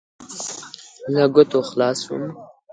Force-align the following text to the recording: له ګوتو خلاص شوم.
له 1.13 1.23
ګوتو 1.33 1.59
خلاص 1.69 1.97
شوم. 2.05 2.23